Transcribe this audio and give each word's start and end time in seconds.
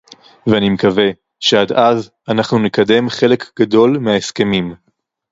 ואני 0.47 0.69
מקווה 0.69 1.03
שעד 1.39 1.71
אז 1.71 2.11
אנחנו 2.29 2.59
נקדם 2.59 3.09
חלק 3.09 3.59
גדול 3.59 3.97
מההסכמים 3.97 4.75